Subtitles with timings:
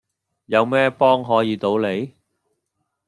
[0.47, 2.15] 有咩幫可以到你?